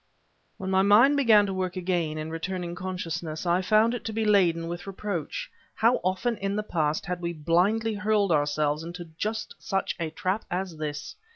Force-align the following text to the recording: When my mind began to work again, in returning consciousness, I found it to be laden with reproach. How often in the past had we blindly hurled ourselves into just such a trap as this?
When 0.57 0.71
my 0.71 0.81
mind 0.81 1.15
began 1.15 1.45
to 1.45 1.53
work 1.53 1.75
again, 1.75 2.17
in 2.17 2.31
returning 2.31 2.73
consciousness, 2.73 3.45
I 3.45 3.61
found 3.61 3.93
it 3.93 4.03
to 4.05 4.11
be 4.11 4.25
laden 4.25 4.67
with 4.67 4.87
reproach. 4.87 5.47
How 5.75 5.97
often 6.03 6.37
in 6.37 6.55
the 6.55 6.63
past 6.63 7.05
had 7.05 7.21
we 7.21 7.33
blindly 7.33 7.93
hurled 7.93 8.31
ourselves 8.31 8.81
into 8.83 9.05
just 9.19 9.53
such 9.59 9.95
a 9.99 10.09
trap 10.09 10.43
as 10.49 10.77
this? 10.77 11.15